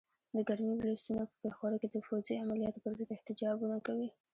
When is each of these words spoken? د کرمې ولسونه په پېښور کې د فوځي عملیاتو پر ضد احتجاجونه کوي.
د 0.35 0.37
کرمې 0.47 0.73
ولسونه 0.77 1.21
په 1.29 1.33
پېښور 1.43 1.71
کې 1.81 1.87
د 1.89 1.95
فوځي 2.05 2.35
عملیاتو 2.43 2.81
پر 2.83 2.93
ضد 2.99 3.09
احتجاجونه 3.13 3.77
کوي. 3.87 4.09